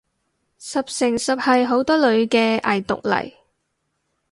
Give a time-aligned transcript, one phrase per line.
[0.57, 3.31] 十成十係好多女嘅偽毒嚟